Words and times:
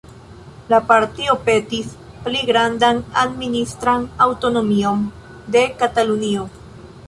La 0.73 0.77
partio 0.91 1.35
petis 1.49 1.91
pli 2.23 2.41
grandan 2.49 3.03
administran 3.27 4.09
aŭtonomion 4.27 5.07
de 5.57 5.63
Katalunio. 5.85 6.47